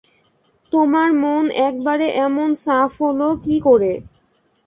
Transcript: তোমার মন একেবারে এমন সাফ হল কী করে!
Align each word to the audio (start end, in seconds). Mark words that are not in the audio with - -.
তোমার 0.71 1.09
মন 1.21 1.45
একেবারে 1.61 2.05
এমন 2.25 2.49
সাফ 2.63 2.91
হল 3.01 3.19
কী 3.43 3.55
করে! 3.67 3.91